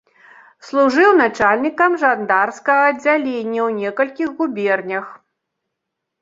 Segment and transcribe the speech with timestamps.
[0.67, 5.05] Служыў начальнікам жандарскага аддзялення ў некалькіх губернях.